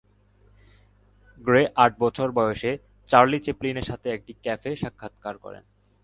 Grey 1.37 1.61
আট 1.75 1.91
বছর 1.99 2.27
বয়সে 2.31 2.71
চার্লি 3.09 3.39
চ্যাপলিনের 3.39 3.85
সাথে 3.85 4.07
একটি 4.11 4.33
ক্যাফে 4.43 4.71
সাক্ষাৎ 4.75 5.13
করেন। 5.21 5.63